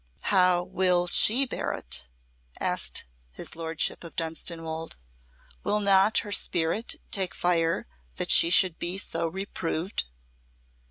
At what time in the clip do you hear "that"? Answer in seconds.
8.15-8.31